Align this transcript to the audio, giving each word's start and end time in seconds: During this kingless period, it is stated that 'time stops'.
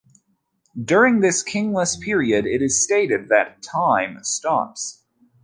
During 0.83 1.19
this 1.19 1.43
kingless 1.43 1.95
period, 1.95 2.47
it 2.47 2.63
is 2.63 2.81
stated 2.83 3.29
that 3.29 3.61
'time 3.61 4.23
stops'. 4.23 5.03